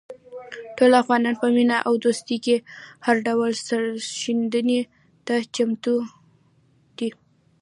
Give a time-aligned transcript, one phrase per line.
[0.77, 2.55] ټول افغانان په مینه او دوستۍ کې
[3.05, 4.81] هر ډول سرښندنې
[5.25, 5.95] ته چمتو
[6.97, 7.09] دي.